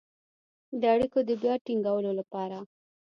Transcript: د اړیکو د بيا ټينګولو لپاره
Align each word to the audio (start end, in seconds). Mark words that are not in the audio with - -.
د 0.79 0.81
اړیکو 0.95 1.19
د 1.27 1.29
بيا 1.41 1.53
ټينګولو 1.65 2.11
لپاره 2.19 2.57